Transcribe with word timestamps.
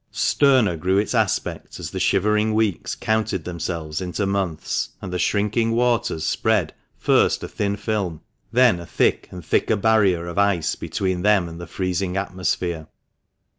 Sterner 0.09 0.77
grew 0.77 0.97
its 0.97 1.13
aspect 1.13 1.79
as 1.79 1.91
the 1.91 1.99
shivering 1.99 2.55
weeks 2.55 2.95
counted 2.95 3.45
them 3.45 3.59
selves 3.59 4.01
into 4.01 4.25
months, 4.25 4.89
and 4.99 5.13
the 5.13 5.19
shrinking 5.19 5.73
waters 5.73 6.25
spread 6.25 6.73
first 6.97 7.43
a 7.43 7.47
thin 7.47 7.75
film, 7.75 8.21
then 8.51 8.79
a 8.79 8.87
thick 8.87 9.27
and 9.29 9.43
a 9.43 9.45
thicker 9.45 9.75
barrier 9.75 10.25
of 10.25 10.39
ice 10.39 10.73
between 10.75 11.21
them 11.21 11.47
and 11.47 11.61
the 11.61 11.67
freezing 11.67 12.17
atmosphere. 12.17 12.87